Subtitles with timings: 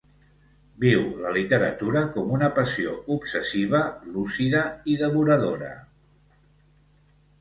[0.83, 3.83] Viu la literatura com una passió obsessiva,
[4.17, 4.63] lúcida
[4.95, 5.71] i devoradora.